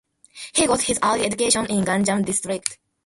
[0.55, 2.79] He got his early education in Ganjam district.